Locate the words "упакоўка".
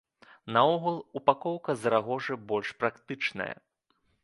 1.19-1.75